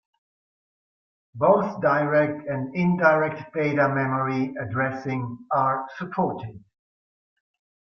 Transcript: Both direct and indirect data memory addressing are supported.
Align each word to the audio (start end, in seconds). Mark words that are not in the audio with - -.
Both 1.35 1.79
direct 1.79 2.47
and 2.47 2.75
indirect 2.75 3.53
data 3.53 3.87
memory 3.87 4.51
addressing 4.59 5.37
are 5.51 5.87
supported. 5.97 6.63